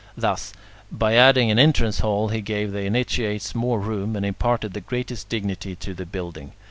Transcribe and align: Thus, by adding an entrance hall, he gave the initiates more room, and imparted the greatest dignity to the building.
Thus, 0.17 0.51
by 0.91 1.13
adding 1.13 1.51
an 1.51 1.59
entrance 1.59 1.99
hall, 1.99 2.29
he 2.29 2.41
gave 2.41 2.71
the 2.71 2.79
initiates 2.85 3.53
more 3.53 3.79
room, 3.79 4.15
and 4.15 4.25
imparted 4.25 4.73
the 4.73 4.81
greatest 4.81 5.29
dignity 5.29 5.75
to 5.75 5.93
the 5.93 6.07
building. 6.07 6.53